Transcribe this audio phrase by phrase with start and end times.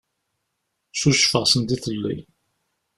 [0.99, 2.17] Cucfeɣ sendiḍelli.